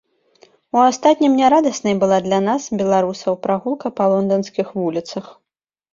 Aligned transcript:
У 0.77 0.79
астатнім 0.91 1.33
нярадаснай 1.41 1.95
была 2.03 2.17
для 2.27 2.39
нас, 2.47 2.61
беларусаў, 2.79 3.33
прагулка 3.47 3.87
па 4.01 4.05
лонданскіх 4.15 4.67
вуліцах. 4.79 5.25